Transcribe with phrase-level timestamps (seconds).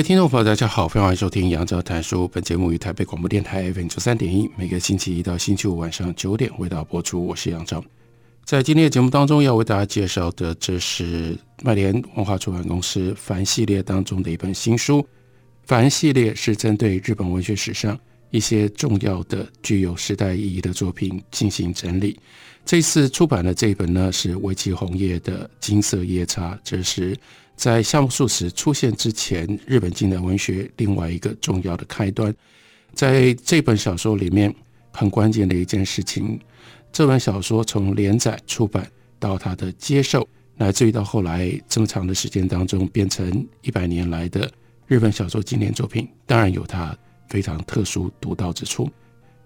[0.00, 2.26] 位听众朋友，大家好，欢迎收听杨照谈书。
[2.28, 7.26] 本节目于台北广播电台 FM 九三点一，每个星期一到星期五晚上九点为大家播出。
[7.26, 7.84] 我是杨照。
[8.46, 15.06] 在今天的节目当中，要为大家介绍的，这是麦田文化出版公司凡系列当中的一本新书。
[15.64, 17.98] 凡系列是针对日本文学史上
[18.30, 22.18] 一些重要的、具有时代意义的作品进行整理。
[22.64, 27.14] 这次出版的这一本呢，是尾崎红叶的《金色夜叉》，这是。
[27.60, 32.34] 在夏目漱石出现之前，日本近代文学另外一个重要的开端，
[32.94, 34.50] 在这本小说里面，
[34.90, 36.40] 很关键的一件事情，
[36.90, 44.50] 这本小说从连载出版到它的接受，乃至于到后来这么长的时间当中，变成一百年来的
[44.86, 46.96] 日本小说经典作品，当然有它
[47.28, 48.88] 非常特殊独到之处。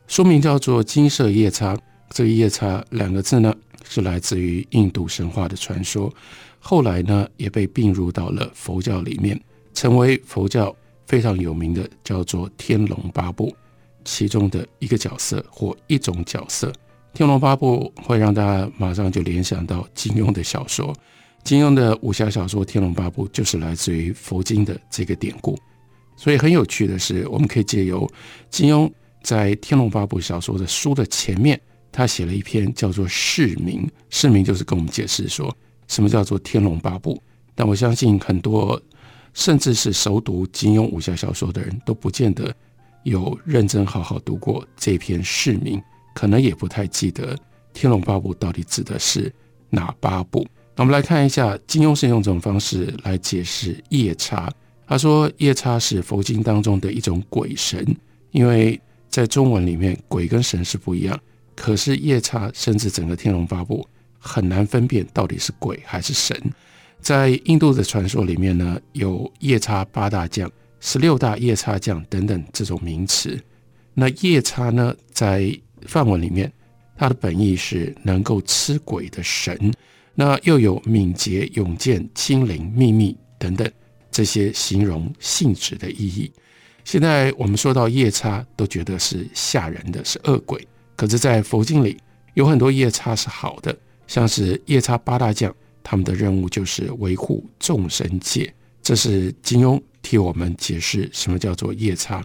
[0.07, 1.75] 书名叫做《金色夜叉》，
[2.11, 6.15] 这个“夜叉”两个字呢，是来自于印度神话的传说。
[6.67, 9.39] 后来呢，也被并入到了佛教里面，
[9.75, 10.75] 成为佛教
[11.07, 13.51] 非常有名的，叫做《天龙八部》
[14.03, 16.69] 其中的一个角色或一种角色。
[17.13, 20.91] 《天龙八部》会让大家马上就联想到金庸的小说，
[21.45, 25.59] 金庸的武侠小说《天龙八部》就是来自于佛经的这个典故。
[26.17, 28.11] 所以很有趣的是，我们可以借由
[28.49, 28.91] 金庸
[29.23, 31.61] 在《天龙八部》小说的书的前面，
[31.93, 35.55] 他写了一篇叫做《释名》，释名就是跟我们解释说。
[35.89, 37.15] 什么叫做《天龙八部》？
[37.55, 38.81] 但我相信很多，
[39.33, 42.55] 甚至是熟读金庸武侠小说的人都不见得
[43.05, 45.81] 有认真好好读过这篇释名，
[46.15, 47.37] 可能也不太记得
[47.73, 49.33] 《天龙八部》到底指的是
[49.71, 50.47] 哪八部。
[50.77, 54.53] 那我们来看一下，金庸是用这种方式来解释夜叉。
[54.87, 57.87] 他说，夜叉是佛经当中的一种鬼神，
[58.33, 61.19] 因为在中文里面，鬼跟神是不一样。
[61.55, 63.81] 可是夜叉，甚至整个《天龙八部》。
[64.25, 66.35] 很难分辨到底是鬼还是神。
[67.01, 73.39] 在印度的传说里面呢，有夜叉八大将、十六大夜叉将等等这种名词。
[73.93, 76.51] 那夜叉呢，在梵文里面，
[76.97, 79.71] 它的本意是能够吃鬼的神。
[80.15, 83.71] 那又有敏捷、勇健、精灵、秘密等等
[84.11, 86.33] 这些形容性质的意义。
[86.85, 90.67] 现在我们说到夜叉，都觉得是吓人的，是恶鬼。
[90.97, 91.99] 可是，在佛经里，
[92.35, 93.77] 有很多夜叉是好的。
[94.07, 98.53] 像是夜叉八大将，他们的任务就是维护众生界。
[98.83, 102.23] 这是金庸替我们解释什么叫做夜叉。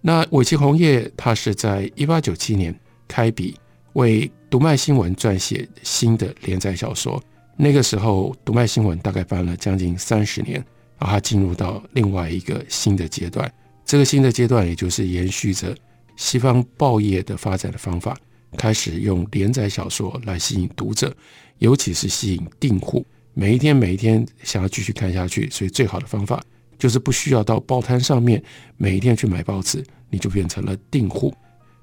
[0.00, 2.74] 那尾崎红叶他是在一八九七年
[3.06, 3.56] 开笔
[3.94, 7.22] 为读卖新闻撰写新的连载小说。
[7.56, 10.54] 那个时候，读卖新闻大概办了将近三十年，
[10.98, 13.52] 然后他进入到另外一个新的阶段。
[13.84, 15.76] 这个新的阶段，也就是延续着
[16.16, 18.16] 西方报业的发展的方法。
[18.56, 21.14] 开始用连载小说来吸引读者，
[21.58, 23.04] 尤其是吸引订户，
[23.34, 25.48] 每一天每一天想要继续看下去。
[25.50, 26.42] 所以最好的方法
[26.78, 28.42] 就是不需要到报摊上面
[28.76, 31.34] 每一天去买报纸，你就变成了订户。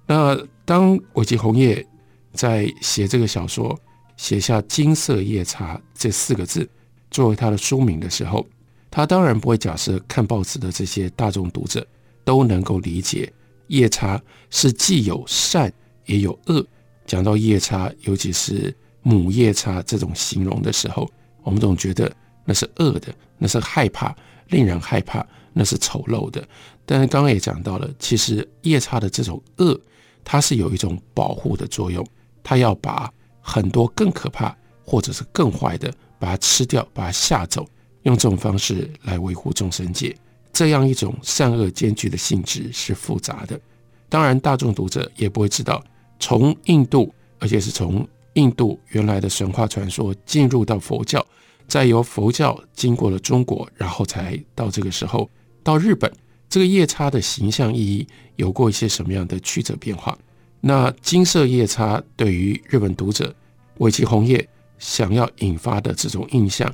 [0.07, 1.85] 那当尾崎红叶
[2.33, 3.77] 在写这个小说，
[4.17, 6.67] 写下“金色夜叉”这四个字
[7.11, 8.45] 作为他的书名的时候，
[8.89, 11.85] 他当然不会假设看报纸的这些大众读者
[12.23, 13.31] 都能够理解
[13.67, 15.71] 夜叉是既有善。
[16.05, 16.65] 也有恶，
[17.05, 21.09] 讲到夜叉，尤其是母夜叉这种形容的时候，
[21.43, 22.11] 我们总觉得
[22.43, 24.15] 那是恶的，那是害怕，
[24.49, 26.47] 令人害怕，那是丑陋的。
[26.85, 29.79] 但是刚刚也讲到了，其实夜叉的这种恶，
[30.23, 32.05] 它是有一种保护的作用，
[32.43, 33.11] 它要把
[33.41, 37.67] 很多更可怕或者是更坏的，把它吃掉，把它吓走，
[38.03, 40.15] 用这种方式来维护众生界。
[40.53, 43.59] 这样一种善恶兼具的性质是复杂的，
[44.07, 45.83] 当然大众读者也不会知道。
[46.19, 51.25] 从印度，而且是从印度原来的神话传说进入到佛教，
[51.67, 55.29] 再由佛教经过了中国，然后才到这个时候
[55.63, 56.11] 到日本。
[56.47, 60.17] 这个夜叉的形象意义有过一些什么样的曲折变化？
[60.61, 63.35] 那金色夜叉对于日本读者
[63.79, 64.47] 尾崎红叶
[64.77, 66.73] 想要引发的这种印象，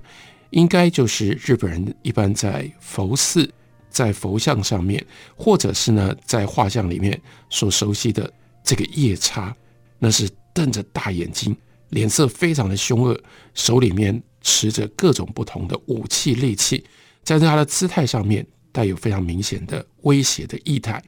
[0.52, 3.50] 应该就是日本人一般在佛寺、
[3.90, 5.04] 在佛像上面，
[5.36, 8.32] 或者是呢在画像里面所熟悉的。
[8.64, 9.56] 这个夜叉，
[10.00, 11.56] 那是瞪着大眼睛，
[11.90, 13.20] 脸色非常的凶恶，
[13.54, 16.84] 手里面持着各种不同的武器利器，
[17.24, 21.02] 在他的姿态上面带有非常明显的威胁的意态，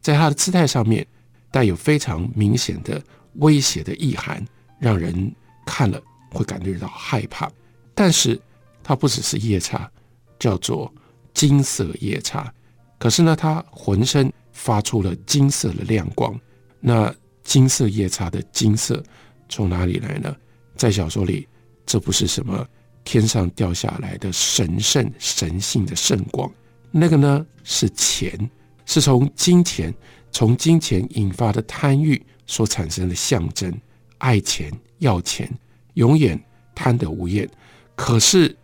[0.00, 1.06] 在他的姿态上面
[1.50, 3.02] 带有非常明显的
[3.34, 4.44] 威胁的意涵，
[4.78, 5.34] 让人
[5.66, 7.50] 看了会感觉到害怕。
[7.94, 8.40] 但是，
[8.82, 9.90] 它不只是夜叉，
[10.38, 10.92] 叫做
[11.34, 12.52] 金色夜叉。
[12.98, 16.38] 可是呢，它浑身发出了金色的亮光。
[16.80, 19.02] 那金色夜叉的金色
[19.48, 20.34] 从哪里来呢？
[20.76, 21.46] 在小说里，
[21.84, 22.66] 这不是什么
[23.04, 26.50] 天上掉下来的神圣神性的圣光，
[26.90, 28.50] 那个呢是钱，
[28.86, 29.92] 是从金钱、
[30.30, 33.72] 从金钱引发的贪欲所产生的象征，
[34.18, 35.50] 爱钱、要钱，
[35.94, 36.40] 永远
[36.74, 37.48] 贪得无厌。
[37.94, 38.56] 可是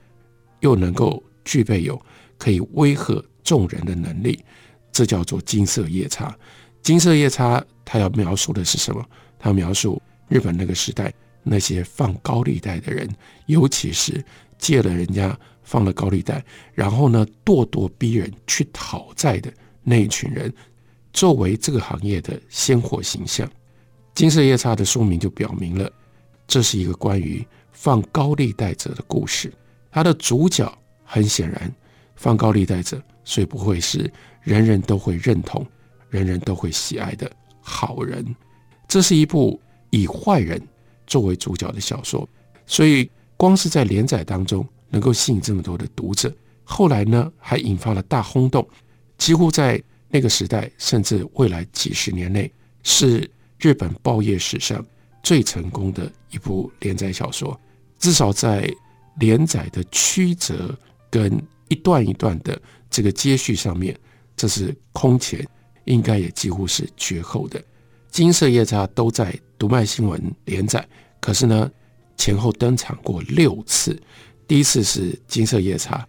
[0.61, 2.01] 又能够具备有
[2.39, 4.43] 可以威吓众人的能力，
[4.91, 6.35] 这叫做金色夜叉。
[6.87, 9.05] 金色夜叉，他要描述的是什么？
[9.41, 11.13] 他描述日本那个时代
[11.43, 13.13] 那些放高利贷的人，
[13.47, 14.25] 尤其是
[14.57, 16.45] 借了人家放了高利贷，
[16.75, 19.53] 然后呢咄咄逼人去讨债的
[19.83, 20.55] 那一群人，
[21.13, 23.51] 作为这个行业的鲜活形象。
[24.15, 25.91] 金色夜叉的书名就表明了，
[26.47, 29.53] 这是一个关于放高利贷者的故事。
[29.91, 30.73] 他的主角
[31.03, 31.75] 很显然
[32.15, 34.09] 放高利贷者，所以不会是
[34.41, 35.67] 人人都会认同。
[36.17, 37.31] 人人都会喜爱的
[37.61, 38.25] 好人，
[38.89, 39.61] 这是一部
[39.91, 40.61] 以坏人
[41.07, 42.27] 作为主角的小说，
[42.67, 46.35] 所以光是在连载当中能够吸引这么多的读者，
[46.65, 48.67] 后来呢还引发了大轰动，
[49.19, 52.51] 几乎在那个时代，甚至未来几十年内，
[52.83, 53.29] 是
[53.59, 54.83] 日本报业史上
[55.23, 57.61] 最成功的一部连载小说，
[57.99, 58.73] 至少在
[59.19, 60.75] 连载的曲折
[61.11, 61.39] 跟
[61.69, 63.99] 一段一段的这个接续上面，
[64.37, 65.47] 这是空前。
[65.87, 67.61] 应该也几乎是绝后的，
[68.11, 70.87] 金色夜叉都在读卖新闻连载，
[71.21, 71.69] 可是呢，
[72.17, 74.01] 前后登场过六次。
[74.47, 76.07] 第一次是金色夜叉，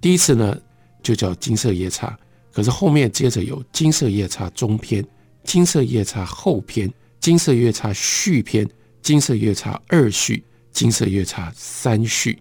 [0.00, 0.58] 第一次呢
[1.02, 2.18] 就叫金色夜叉，
[2.52, 5.02] 可是后面接着有金色夜叉中篇、
[5.44, 8.68] 金色夜叉后篇、金色夜叉续篇、
[9.00, 12.38] 金色夜叉二续、金色夜叉三续，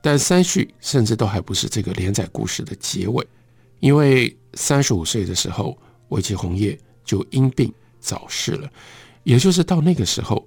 [0.00, 3.26] 但三续甚至都还不是这个连载故事的结尾，
[3.80, 5.76] 因为三十五岁的时候。
[6.10, 8.70] 尾崎红叶就因病早逝了，
[9.24, 10.36] 也就是到那个时候，《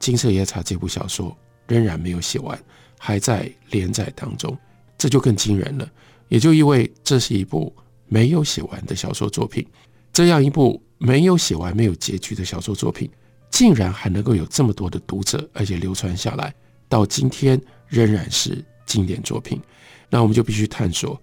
[0.00, 1.36] 金色夜叉》这部小说
[1.68, 2.58] 仍然没有写完，
[2.98, 4.58] 还在连载当中，
[4.96, 5.88] 这就更惊人了。
[6.28, 7.72] 也就意味这是一部
[8.06, 9.64] 没有写完的小说作品。
[10.10, 13.08] 这样一部没有写完、没有结局的小说作品，
[13.50, 16.52] 竟然还能够有这么多的读者，而且流传下来，
[16.88, 19.60] 到今天仍然是经典作品。
[20.08, 21.20] 那我们就必须探索，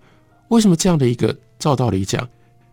[0.51, 2.27] 为什么这样的一个，照道理讲。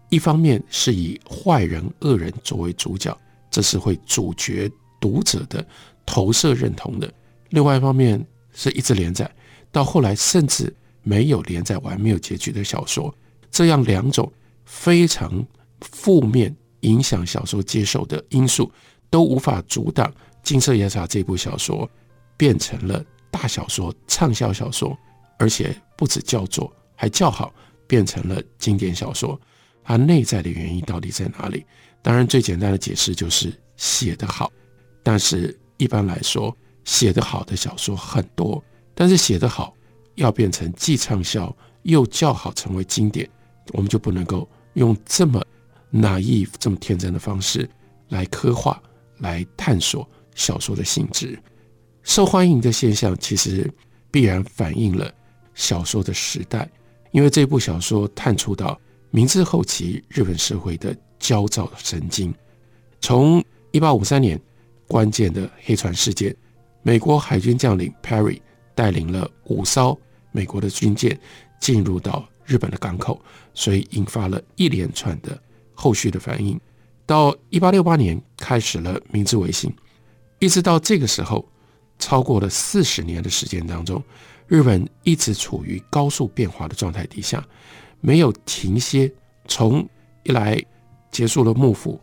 [0.09, 3.17] 一方面是以坏人、恶人作为主角，
[3.51, 4.69] 这是会主角
[5.01, 5.65] 读者的
[6.05, 7.07] 投射认同的；
[7.51, 9.31] 另外一方面是一直连载，
[9.71, 13.15] 到后来甚至没有连载完、没有结局的小说，
[13.51, 14.33] 这样两种
[14.65, 15.47] 非常
[15.83, 18.73] 负面影响小说接受的因素，
[19.09, 20.11] 都无法阻挡
[20.43, 21.89] 《金色夜叉》这部小说
[22.37, 24.99] 变成了大小说、畅销小说，
[25.39, 27.53] 而且不止叫座，还叫好，
[27.89, 29.41] 变成了经典小说。
[29.83, 31.67] 它内在的原因到底在哪里？
[32.03, 34.53] 当然，最简单的解释就是写得好。
[35.03, 38.63] 但是，一般来说，写得好的小说很多，
[38.95, 39.75] 但是写得好
[40.17, 41.55] 要变成既畅销
[41.85, 43.29] 又较好成为经典，
[43.73, 45.43] 我们就不能够用这么
[45.91, 47.69] naive、这么天真的方式
[48.11, 48.81] 来刻画、
[49.19, 51.39] 来探索小说的性质。
[52.03, 53.71] 受欢迎的现象其实
[54.11, 55.11] 必然反映了
[55.55, 56.69] 小说的时代，
[57.11, 58.79] 因为这部小说探出到。
[59.11, 62.33] 明治后期日本社会的焦躁神经，
[63.01, 64.39] 从一八五三年
[64.87, 66.37] 关键的黑船事件，
[66.83, 68.39] 美国海军将领 Perry
[68.75, 69.99] 带领了五艘
[70.31, 71.19] 美国的军舰
[71.59, 73.19] 进入到日本的港口，
[73.55, 76.61] 所以引发了一连串的后续的反应。
[77.07, 79.75] 到一八六八年开始了明治维新，
[80.39, 81.49] 一直到这个时候，
[81.99, 84.05] 超过了四十年的时间当中，
[84.49, 87.47] 日本一直处于高速变化的状态底下。
[88.01, 89.13] 没有停歇，
[89.47, 89.85] 从
[90.23, 90.61] 一来
[91.11, 92.01] 结束了幕府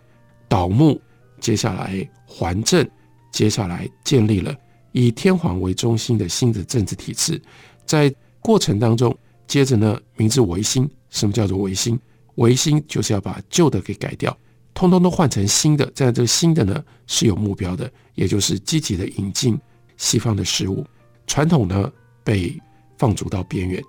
[0.48, 1.02] 倒幕，
[1.40, 2.86] 接下来还政，
[3.32, 4.54] 接下来建立了
[4.92, 7.42] 以天皇为中心的新的政治体制，
[7.86, 11.98] 在过程当中，接着呢，明治维新，什么叫做维新？
[12.36, 14.38] 维新就是要把旧的给改掉，
[14.74, 19.58] 通通都换成新的，这样这个新的呢是有目标的，也就是积极的引进
[19.96, 20.86] 西方的事物，
[21.25, 21.90] 传统呢
[22.25, 22.62] 被
[22.98, 23.82] 放逐到边缘，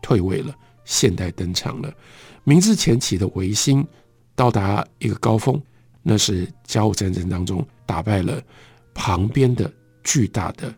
[0.00, 0.54] 退位了。
[0.86, 1.92] 现代登场了，
[2.42, 3.86] 明治前期的维新
[4.34, 5.60] 到达一个高峰，
[6.02, 8.42] 那是甲午战争当中打败了
[8.92, 10.74] 旁边的巨大的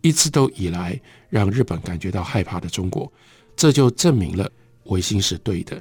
[0.00, 3.12] 一直都以来让日本感觉到害怕的中国，
[3.54, 4.50] 这就证明了
[4.86, 5.80] 维新是对的，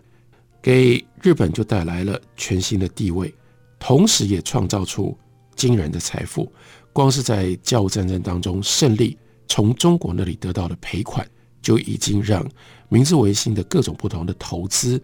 [0.61, 3.33] 给日本就带来了全新的地位，
[3.79, 5.17] 同时也创造出
[5.55, 6.51] 惊人的财富。
[6.91, 11.27] 光是在甲午战争当中胜利，从中国那里得到的赔款，
[11.61, 12.47] 就已经让
[12.89, 15.01] 明治维新的各种不同的投资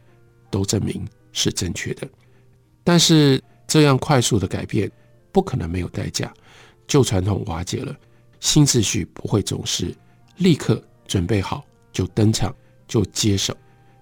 [0.50, 2.08] 都证明是正确的。
[2.84, 4.92] 但是这样快速的改变
[5.32, 6.34] 不可能没有代价，
[6.88, 7.96] 旧传统瓦解了，
[8.40, 9.96] 新秩序不会总是
[10.38, 12.56] 立刻准备好就登场
[12.88, 13.56] 就接手。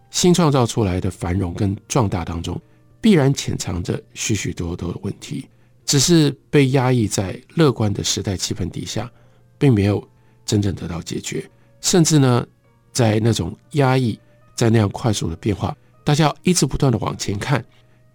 [0.09, 2.59] 新创造出来的繁荣跟壮大当中，
[3.01, 5.47] 必然潜藏着许许多多的问题。
[5.85, 9.09] 只是被压抑在乐观的时代气氛底下，
[9.57, 10.05] 并没有
[10.47, 11.47] 真正得到解决。
[11.81, 12.43] 甚至呢，
[12.91, 14.19] 在那种压抑，
[14.55, 17.63] 在那样快速的变化，大家要一直不断的往前看，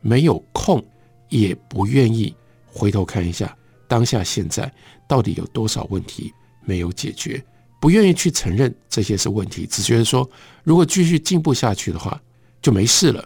[0.00, 0.84] 没有空，
[1.28, 2.34] 也不愿意
[2.66, 4.68] 回头看一下当下现在
[5.06, 6.32] 到底有多少问题
[6.64, 7.40] 没有解决，
[7.80, 10.28] 不愿意去承认这些是问题，只觉得说
[10.64, 12.20] 如果继续进步下去的话
[12.60, 13.24] 就没事了。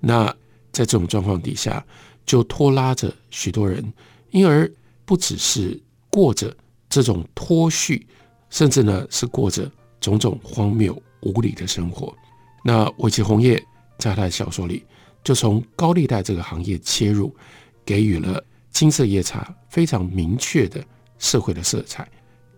[0.00, 0.26] 那
[0.72, 1.84] 在这种状况底下。
[2.26, 3.92] 就拖拉着许多人，
[4.32, 4.68] 因而
[5.04, 6.52] 不只是过着
[6.88, 8.04] 这种脱序，
[8.50, 12.14] 甚至呢是过着种种荒谬无理的生活。
[12.64, 13.62] 那尾崎红叶
[13.98, 14.84] 在他的小说里，
[15.22, 17.34] 就从高利贷这个行业切入，
[17.84, 20.84] 给予了金色夜叉非常明确的
[21.18, 22.08] 社会的色彩。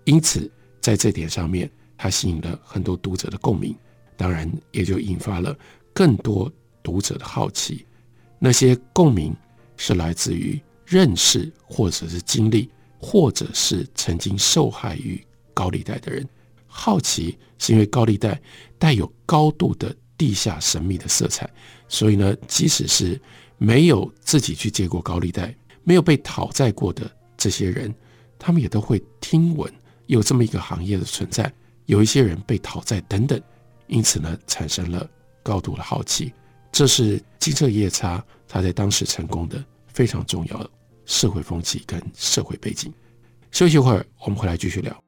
[0.05, 3.75] 因此，在这点上面，他吸引了很多读者的共鸣，
[4.17, 5.57] 当然也就引发了
[5.93, 6.51] 更多
[6.83, 7.85] 读者的好奇。
[8.39, 9.35] 那些共鸣。
[9.81, 12.69] 是来自于认识，或者是经历，
[12.99, 15.25] 或者是曾经受害于
[15.59, 16.27] 高利贷的人。
[16.67, 18.41] 好奇是因为高利贷
[18.79, 21.49] 带有高度的地下神秘的色彩，
[21.89, 23.21] 所以呢，即使是
[23.57, 27.93] 没有自己去借过高利贷，没有被讨债过的这些人，
[28.39, 29.73] 他们也都会听闻
[30.07, 31.53] 有这么一个行业的存在，
[31.87, 33.41] 有一些人被讨债等等，
[33.89, 35.09] 因此呢，产生了
[35.43, 36.33] 高度的好奇。
[36.71, 38.23] 这是金色夜叉。
[38.51, 40.71] 他在当时成功的非常重要的
[41.05, 42.91] 社会风气跟社会背景。
[43.51, 45.08] 休息一会儿，我们回来继续聊。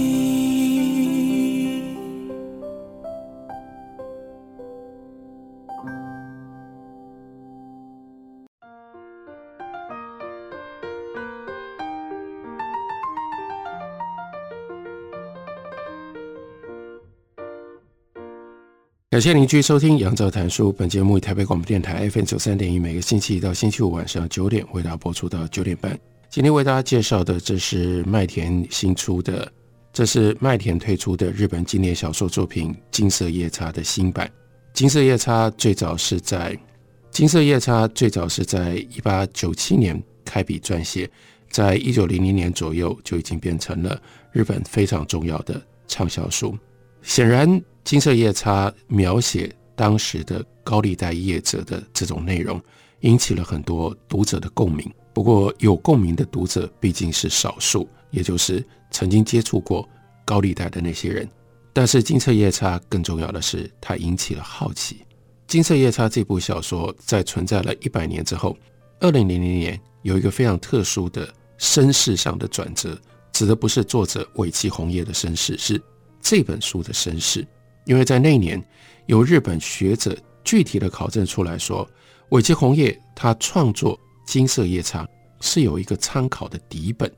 [19.11, 20.71] 感谢您继续收听杨照谈书。
[20.71, 25.99] 本节目以台北广播电台 FM 九三点一，每个星期一到星期五晚上九点为大家播出到九点半。
[26.29, 29.51] 今天为大家介绍的，这是麦田新出的，
[29.91, 34.25] 这是麦田推出的日本经典小说作品《金色夜叉》的新版。
[34.71, 36.53] 《金色夜叉》最早是在
[37.11, 41.11] 《金色夜叉》最早是在一八九七年开笔撰写，
[41.49, 44.01] 在一九零零年左右就已经变成了
[44.31, 46.57] 日本非常重要的畅销书。
[47.01, 47.61] 显然。
[47.91, 52.57] 金色夜叉描写当时的高利贷业者的这种内容，
[53.01, 54.89] 引起了很多读者的共鸣。
[55.11, 59.85] 不过，有共鸣的读者毕竟是少数，也就是曾经接触过
[60.23, 61.29] 高利贷的那些人。
[61.73, 65.01] 但是，金色夜叉更重要的是，它引起了好奇。
[65.45, 68.55] 金色夜叉这部小说在存在了一百年之后，
[69.01, 72.97] 二零零零年有一个非常特殊的身世上的转折，
[73.33, 75.81] 指的不是作者尾崎红叶的身世，是
[76.21, 77.45] 这本书的身世。
[77.85, 78.63] 因为在那年，
[79.07, 81.87] 有日本学者具体的考证出来说，
[82.29, 85.03] 尾崎红叶他创作《金色夜叉》
[85.39, 87.11] 是有一个参考的底本，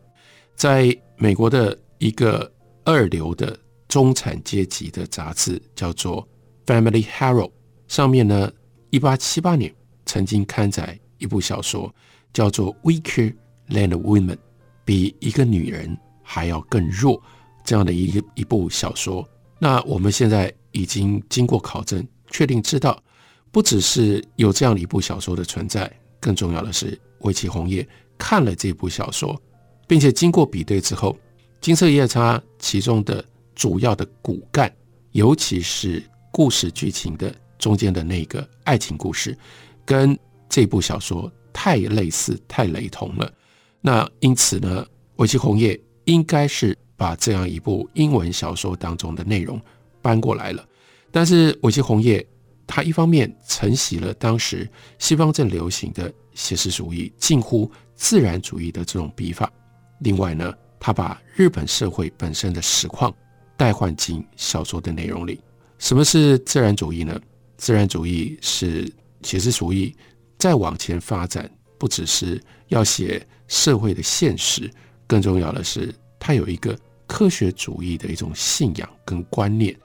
[0.55, 2.51] 在美国的一个
[2.83, 6.27] 二流的中产阶级的杂志叫做
[6.65, 7.49] 《Family Herald》
[7.87, 8.51] 上面呢，
[8.89, 9.73] 一八七八年
[10.05, 11.93] 曾经刊载一部小说，
[12.33, 13.35] 叫做《Weaker
[13.69, 14.35] Than a Woman》，
[14.83, 17.21] 比一个女人还要更弱
[17.63, 19.27] 这样的一一部小说。
[19.63, 23.01] 那我们现在已经经过考证，确定知道，
[23.49, 25.89] 不只是有这样的一部小说的存在，
[26.19, 29.41] 更重要的是，尾崎红叶看了这部小说，
[29.87, 31.13] 并且经过比对之后，
[31.61, 33.23] 《金色夜叉》其中的
[33.55, 34.69] 主要的骨干，
[35.13, 39.33] 尤其是故事剧情的中间的那个爱情故事，
[39.85, 43.31] 跟这部小说太类似、太雷同了。
[43.79, 46.77] 那因此呢，尾崎红叶应该是。
[47.03, 49.59] 把这样一部英文小说当中的内容
[50.01, 50.65] 搬过来了。
[51.11, 52.25] 但是尾崎红叶
[52.65, 54.65] 他一方面承袭了当时
[54.99, 59.51] 西方正流行的写实主义、近乎自然主义的这种笔法，
[59.99, 63.13] 另外呢，他把日本社会本身的实况
[63.57, 65.41] 代换进小说的内容里。
[65.77, 67.19] 什么是自然主义呢？
[67.57, 68.89] 自然主义是
[69.23, 69.93] 写实主义
[70.37, 74.71] 再往前发展，不只是要写社会的现实，
[75.05, 76.77] 更重要的是，它有一个
[77.13, 79.79] 科学主义的一种信仰跟观念。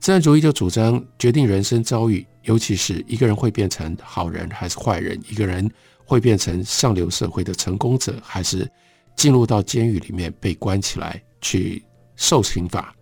[0.00, 5.70] 自然主义就主张决定人生遭遇，尤其是一个人会变成好人还是坏人，一个人
[6.04, 8.68] 会变成上流社会的成功者，还是
[9.14, 11.80] 进入到监狱里面被关起来去
[12.16, 12.92] 受刑罚。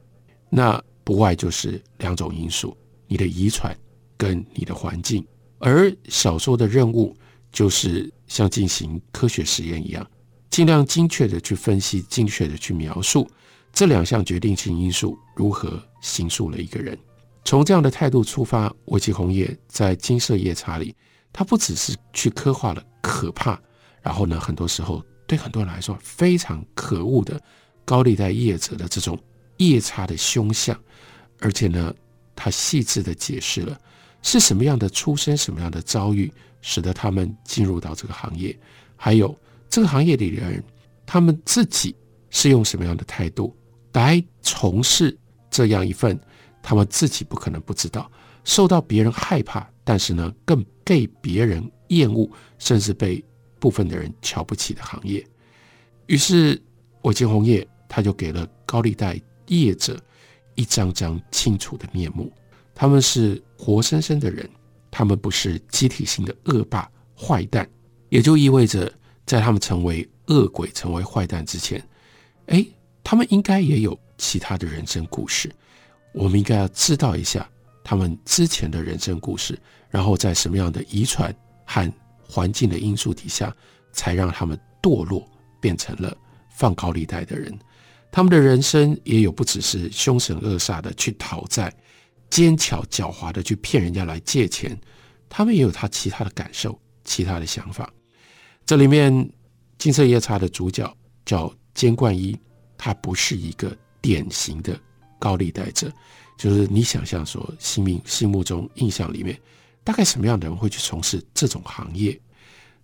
[0.50, 2.76] 那不外就是两种因素：
[3.06, 3.74] 你的遗传
[4.18, 5.26] 跟你的环境。
[5.58, 7.16] 而小说的任务
[7.50, 10.06] 就是像进行科学实验一样，
[10.50, 13.26] 尽量精确的去分析，精确的去描述。
[13.72, 16.96] 这两项决定性因素如何形塑了一个人？
[17.44, 20.94] 从这样的态度出发，尾崎红叶在《金色夜叉》里，
[21.32, 23.60] 他不只是去刻画了可怕，
[24.00, 27.40] 然后呢，很多时候对很多人来说非常可恶的
[27.84, 29.18] 高利贷业者的这种
[29.56, 30.78] 夜叉的凶相，
[31.40, 31.92] 而且呢，
[32.36, 33.76] 他细致地解释了
[34.22, 38.56] 是什么样的出身、什么样的遭遇，使得他们进入到这个行业，
[38.96, 39.36] 还有
[39.68, 40.62] 这个行业里的人，
[41.04, 41.96] 他们自己
[42.30, 43.56] 是用什么样的态度。
[43.92, 45.16] 来从事
[45.50, 46.18] 这样一份
[46.62, 48.10] 他们自己不可能不知道、
[48.44, 53.22] 受到别人害怕，但是呢，更被别人厌恶，甚至被
[53.58, 55.24] 部分的人瞧不起的行业。
[56.06, 56.60] 于是，
[57.02, 60.00] 我金红叶他就给了高利贷业者
[60.54, 62.32] 一张张清楚的面目。
[62.74, 64.48] 他们是活生生的人，
[64.90, 67.68] 他们不是集体性的恶霸坏蛋，
[68.08, 68.90] 也就意味着，
[69.26, 71.86] 在他们成为恶鬼、成为坏蛋之前，
[72.46, 72.64] 哎。
[73.04, 75.50] 他们应该也有其他的人生故事，
[76.12, 77.48] 我们应该要知道一下
[77.82, 79.58] 他们之前的人生故事，
[79.90, 81.34] 然后在什么样的遗传
[81.64, 83.54] 和环境的因素底下，
[83.92, 85.28] 才让他们堕落
[85.60, 86.16] 变成了
[86.50, 87.52] 放高利贷的人。
[88.10, 91.72] 他们的人生也有不只是凶神恶煞的去讨债，
[92.30, 94.78] 奸巧狡猾的去骗人家来借钱，
[95.28, 97.90] 他们也有他其他的感受、其他的想法。
[98.64, 99.12] 这里面
[99.76, 102.38] 《金色夜叉》的主角叫菅贯一。
[102.84, 104.76] 他不是一个典型的
[105.16, 105.88] 高利贷者，
[106.36, 109.40] 就是你想象说，心命心目中印象里面，
[109.84, 112.20] 大概什么样的人会去从事这种行业？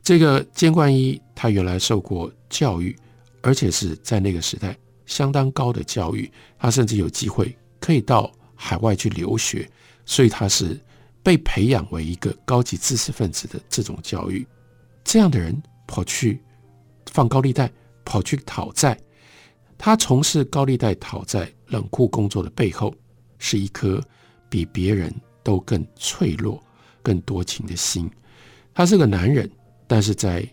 [0.00, 2.96] 这个菅贯一，他原来受过教育，
[3.42, 6.30] 而且是在那个时代相当高的教育，
[6.60, 9.68] 他甚至有机会可以到海外去留学，
[10.06, 10.80] 所以他是
[11.24, 14.46] 被培养为一个高级知识分子的这种教育。
[15.02, 16.40] 这样的人跑去
[17.10, 17.68] 放高利贷，
[18.04, 18.96] 跑去讨债。
[19.78, 22.92] 他从事高利贷讨债冷酷工作的背后，
[23.38, 24.02] 是一颗
[24.48, 25.14] 比别人
[25.44, 26.60] 都更脆弱、
[27.00, 28.10] 更多情的心。
[28.74, 29.48] 他是个男人，
[29.86, 30.44] 但是在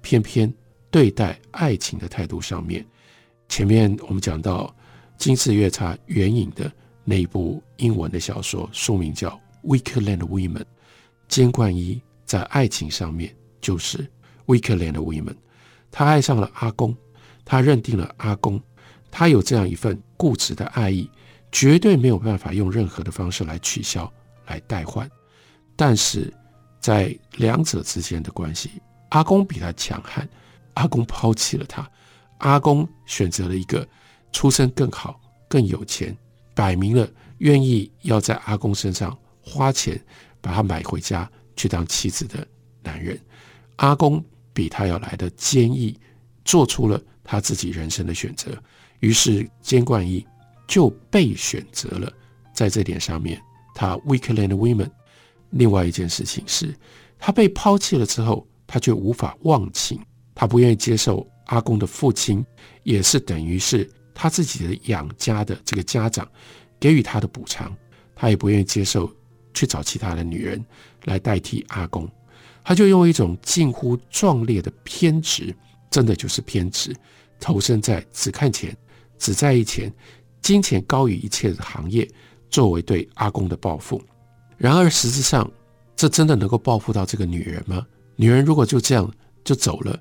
[0.00, 0.52] 偏偏
[0.92, 2.86] 对待爱情的态度上面，
[3.48, 4.72] 前面我们讲到
[5.22, 6.72] 《金色夜叉》援引的
[7.04, 9.28] 那一部英文的小说，书名叫
[9.64, 10.62] 《Weaker Than Women》。
[11.28, 14.08] 菅冠一在爱情上面就是
[14.46, 15.36] Weaker Than Women，
[15.90, 16.96] 他爱上了阿公。
[17.50, 18.60] 他认定了阿公，
[19.10, 21.10] 他有这样一份固执的爱意，
[21.50, 24.10] 绝对没有办法用任何的方式来取消、
[24.46, 25.10] 来代换。
[25.74, 26.32] 但是
[26.80, 28.70] 在两者之间的关系，
[29.10, 30.28] 阿公比他强悍，
[30.74, 31.88] 阿公抛弃了他，
[32.38, 33.86] 阿公选择了一个
[34.32, 36.16] 出身更好、更有钱，
[36.54, 40.00] 摆明了愿意要在阿公身上花钱
[40.40, 42.46] 把他买回家去当妻子的
[42.82, 43.18] 男人。
[43.76, 45.98] 阿公比他要来的坚毅，
[46.44, 47.00] 做出了。
[47.30, 48.56] 他自己人生的选择，
[49.00, 50.26] 于是菅贯一
[50.66, 52.12] 就被选择了。
[52.52, 53.40] 在这点上面，
[53.74, 54.90] 他 weaker than women。
[55.50, 56.74] 另外一件事情是，
[57.18, 59.98] 他被抛弃了之后，他却无法忘情，
[60.34, 62.44] 他不愿意接受阿公的父亲，
[62.82, 66.28] 也是等于是他自己的养家的这个家长
[66.78, 67.74] 给予他的补偿，
[68.14, 69.10] 他也不愿意接受
[69.54, 70.62] 去找其他的女人
[71.04, 72.06] 来代替阿公，
[72.62, 75.54] 他就用一种近乎壮烈的偏执，
[75.90, 76.94] 真的就是偏执。
[77.40, 78.76] 投身在只看钱、
[79.18, 79.92] 只在意钱、
[80.40, 82.08] 金钱高于一切的行业，
[82.48, 84.00] 作为对阿公的报复。
[84.56, 85.50] 然而，实质上，
[85.96, 87.86] 这真的能够报复到这个女人吗？
[88.16, 89.10] 女人如果就这样
[89.44, 90.00] 就走了，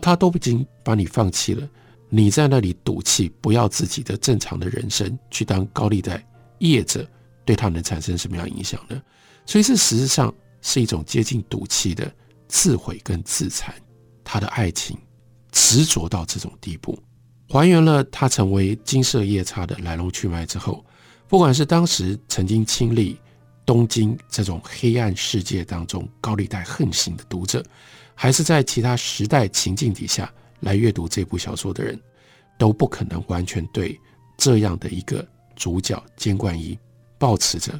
[0.00, 1.68] 她都已经把你放弃了，
[2.08, 6.24] 你在那里赌气，不要自己的正常的人生，去当高利贷
[6.58, 7.08] 业者，
[7.44, 9.00] 对她能产生什么样影响呢？
[9.46, 12.12] 所以，这实质上是一种接近赌气的
[12.48, 13.74] 自毁跟自残。
[14.24, 14.96] 他的爱情。
[15.52, 16.96] 执着到这种地步，
[17.52, 20.84] 还原了他成为金色夜叉的来龙去脉之后，
[21.26, 23.18] 不管是当时曾经亲历
[23.66, 27.60] 东京这种黑暗世界当中高利贷横行的读者，
[28.14, 32.00] 还是在其他时代情境底下来阅读这部小说的人，
[32.56, 33.98] 都不可能完全对
[34.38, 36.78] 这样的一个主角菅冠一
[37.18, 37.72] 抱持着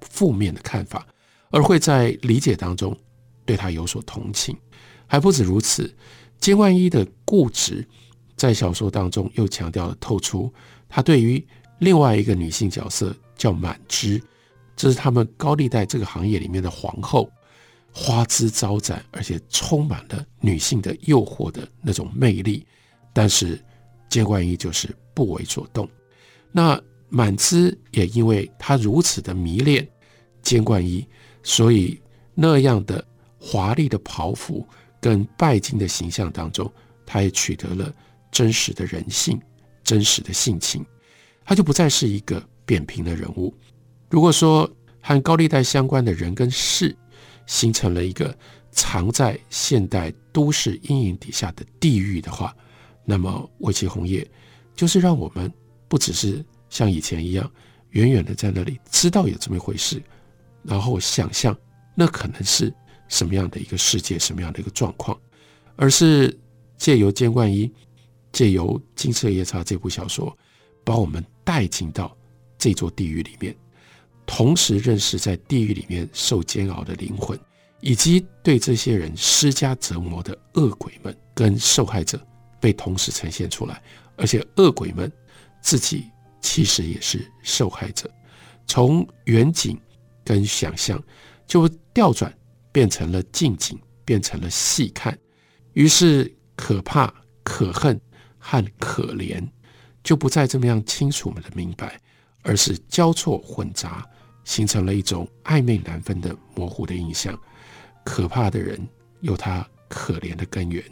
[0.00, 1.06] 负面的看法，
[1.50, 2.96] 而会在理解当中
[3.44, 4.56] 对他有所同情。
[5.06, 5.94] 还不止如此，
[6.40, 7.86] 菅冠一的固执
[8.38, 10.50] 在小说当中又强调了透出
[10.88, 11.44] 他对于
[11.80, 14.22] 另外一个女性角色叫满枝，
[14.74, 17.30] 这是他们高利贷这个行业里面的皇后，
[17.92, 22.64] 花枝招展，而且充满了女性的诱惑的那种魅力。
[23.12, 23.62] 但是
[24.08, 25.88] 菅冠一就是不为所动。
[26.52, 29.86] 那满枝也因为他如此的迷恋
[30.42, 31.06] 菅冠一，
[31.42, 32.00] 所以
[32.34, 33.04] 那样的
[33.38, 34.66] 华丽的袍服
[35.00, 36.70] 跟拜金的形象当中，
[37.04, 37.92] 他也取得了
[38.30, 39.40] 真实的人性、
[39.82, 40.84] 真实的性情。
[41.44, 43.54] 他就不再是一个扁平的人物。
[44.10, 46.94] 如果说和高利贷相关的人跟事
[47.46, 48.36] 形成了一个
[48.70, 52.54] 藏在现代都市阴影底下的地狱的话，
[53.04, 54.28] 那么尾崎红叶
[54.76, 55.50] 就是让我们
[55.88, 57.50] 不只是像以前一样
[57.90, 60.02] 远远的在那里知道有这么一回事，
[60.62, 61.56] 然后想象
[61.94, 62.72] 那可能是
[63.08, 65.18] 什么样的一个世界，什么样的一个状况，
[65.76, 66.38] 而是
[66.76, 67.72] 借由监冠一，
[68.32, 70.36] 借由《金色夜叉》这部小说。
[70.84, 72.16] 把我们带进到
[72.56, 73.54] 这座地狱里面，
[74.24, 77.38] 同时认识在地狱里面受煎熬的灵魂，
[77.82, 82.18] 以及对这些人施加折磨的恶鬼们跟受害者
[82.58, 83.82] 被同时呈现出来，
[84.16, 85.12] 而且恶鬼们
[85.60, 86.06] 自己
[86.40, 88.10] 其实也是受害者。
[88.66, 89.78] 从远景
[90.24, 90.98] 跟想象
[91.46, 92.34] 就调转
[92.72, 95.18] 变成了近景，变成了细看，
[95.74, 97.12] 于是可怕、
[97.42, 98.00] 可恨
[98.48, 99.46] 和可怜。
[100.02, 102.00] 就不再这么样清楚的明白，
[102.42, 104.08] 而是交错混杂，
[104.44, 107.38] 形成了一种暧昧难分的模糊的印象。
[108.04, 108.80] 可怕的人
[109.20, 110.82] 有他可怜的根源，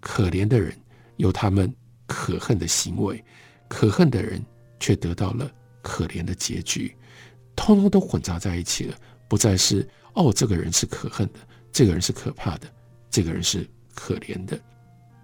[0.00, 0.76] 可怜的人
[1.16, 1.72] 有他们
[2.06, 3.22] 可恨的行为，
[3.68, 4.44] 可恨的人
[4.80, 5.48] 却得到了
[5.80, 6.96] 可怜的结局，
[7.54, 8.96] 通通都混杂在一起了。
[9.28, 11.38] 不再是哦，这个人是可恨的，
[11.70, 12.66] 这个人是可怕的，
[13.10, 14.58] 这个人是可怜的。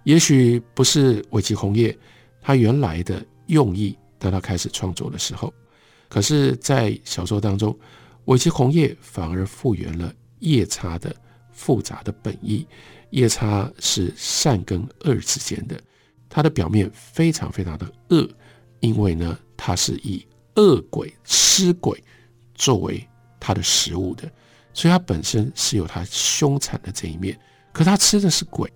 [0.03, 1.97] 也许不是尾崎红叶
[2.41, 3.25] 他原来的。
[3.47, 5.53] 用意，当他开始创作的时候，
[6.07, 7.77] 可是，在小说当中，
[8.25, 11.13] 尾崎红叶反而复原了夜叉的
[11.51, 12.65] 复杂的本意。
[13.09, 15.79] 夜叉是善跟恶之间的，
[16.29, 18.27] 他的表面非常非常的恶，
[18.79, 22.01] 因为呢，他是以恶鬼吃鬼
[22.55, 23.05] 作为
[23.41, 24.31] 他的食物的，
[24.73, 27.37] 所以他本身是有他凶残的这一面。
[27.73, 28.71] 可他吃的是鬼，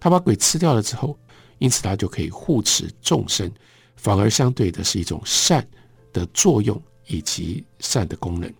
[0.00, 1.18] 他把鬼吃掉了之后，
[1.58, 3.50] 因此他就可以护持众生。
[3.96, 5.66] 反而相对的是一种善
[6.12, 8.52] 的作用以及善的功能，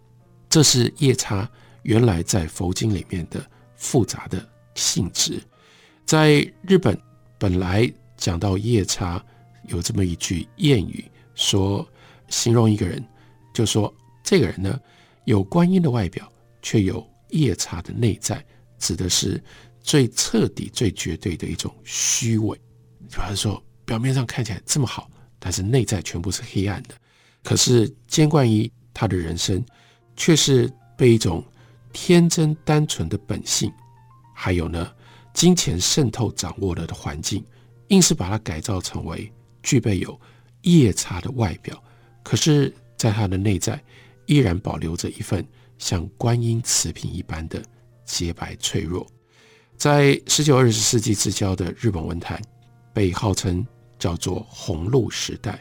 [0.50, 1.48] 这是夜叉
[1.82, 3.40] 原来在佛经里面的
[3.76, 5.40] 复杂的性质。
[6.04, 7.00] 在日本，
[7.38, 9.24] 本来讲到夜叉，
[9.68, 11.04] 有这么一句谚语，
[11.36, 11.86] 说
[12.28, 13.00] 形容一个人，
[13.54, 14.80] 就说这个人呢
[15.24, 16.28] 有观音的外表，
[16.62, 18.44] 却有夜叉的内在，
[18.78, 19.40] 指的是
[19.88, 22.54] 最彻底、最绝对的一种虚伪。
[23.08, 25.10] 比方说，表面上看起来这么好。
[25.38, 26.94] 但是内在全部是黑暗的，
[27.42, 29.64] 可是监冠伊他的人生
[30.14, 31.42] 却是被一种
[31.90, 33.72] 天真单纯的本性，
[34.34, 34.92] 还有呢
[35.32, 37.42] 金钱渗透掌握了的环境，
[37.86, 40.20] 硬是把它改造成为具备有
[40.62, 41.82] 夜叉的外表，
[42.22, 43.82] 可是在他的内在
[44.26, 45.42] 依然保留着一份
[45.78, 47.62] 像观音瓷瓶一般的
[48.04, 49.06] 洁白脆弱。
[49.78, 52.42] 在十九二十世纪之交的日本文坛，
[52.92, 53.66] 被号称。
[53.98, 55.60] 叫做红鹿时代，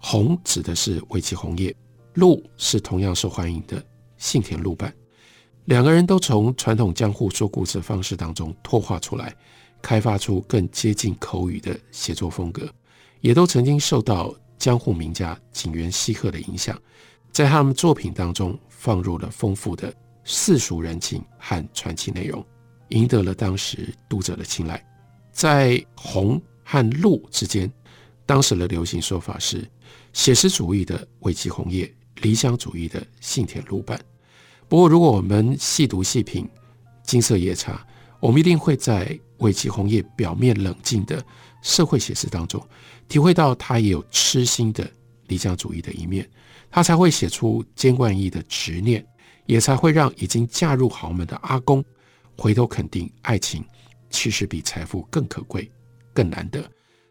[0.00, 1.72] 红指的是尾崎红叶，
[2.14, 3.80] 鹿是同样受欢迎的
[4.18, 4.92] 幸田露伴。
[5.66, 9.32] 两个人都从传统江户说故事的方式当中脱化出来，
[9.80, 12.68] 开发出更接近口语的写作风格，
[13.20, 16.76] 也都曾经受到江户名家井原西鹤的影响，
[17.30, 22.44] 在他们作品当中放入了丰富的世俗人情和传奇内容，
[22.88, 24.84] 赢得了当时读者的青睐。
[25.32, 27.70] 在红和绿之间，
[28.24, 29.68] 当时的流行说法是
[30.12, 34.00] 写实主义的尾崎红叶，理想主义的幸田露伴。
[34.68, 36.44] 不过，如果我们细读细品
[37.04, 37.72] 《金色夜叉》，
[38.18, 41.22] 我们一定会在尾崎红叶表面冷静的
[41.62, 42.60] 社会写实当中，
[43.08, 44.90] 体会到他也有痴心的
[45.28, 46.28] 理想主义的一面，
[46.70, 49.06] 他才会写出菅冠伊的执念，
[49.44, 51.84] 也才会让已经嫁入豪门的阿公
[52.36, 53.64] 回头肯定爱情
[54.10, 55.70] 其实比财富更可贵。
[56.14, 56.64] 更难得，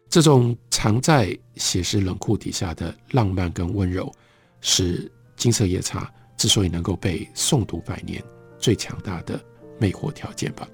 [0.08, 4.12] 这种藏在写实冷酷底下的浪漫跟温柔，
[4.60, 8.20] 是金色夜叉之所以能够被诵读百年
[8.58, 9.40] 最强大的
[9.78, 10.68] 魅惑条件吧。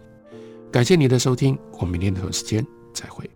[0.71, 3.29] 感谢你的收听，我们明天同一时间再会。